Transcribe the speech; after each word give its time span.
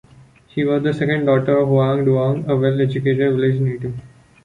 She 0.47 0.63
was 0.63 0.81
the 0.81 0.95
second 0.95 1.27
daughter 1.27 1.59
of 1.59 1.67
Hoang 1.67 2.05
Duong, 2.05 2.47
a 2.47 2.57
well-educated 2.57 3.35
village 3.35 3.59
native. 3.61 3.93